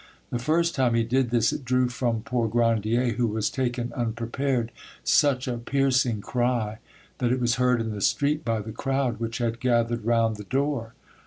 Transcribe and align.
The 0.31 0.39
first 0.39 0.73
time 0.73 0.95
he 0.95 1.03
did 1.03 1.29
this 1.29 1.53
it 1.53 1.63
drew 1.63 1.87
from 1.87 2.23
poor 2.23 2.47
Grandier, 2.47 3.11
who 3.13 3.27
was 3.27 3.51
taken 3.51 3.93
unprepared, 3.93 4.71
such 5.03 5.47
a 5.47 5.59
piercing 5.59 6.21
cry 6.21 6.79
that 7.19 7.31
it 7.31 7.39
was 7.39 7.57
heard 7.61 7.79
in 7.79 7.91
the 7.91 8.01
street 8.01 8.43
by 8.43 8.61
the 8.61 8.71
crowd 8.71 9.19
which 9.19 9.37
had 9.37 9.59
gathered 9.59 10.03
round 10.03 10.37
the 10.37 10.43
door. 10.45 10.95